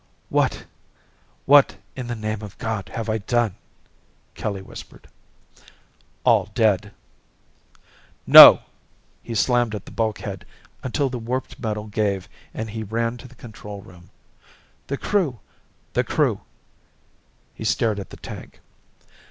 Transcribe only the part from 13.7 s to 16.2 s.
room. The Crew the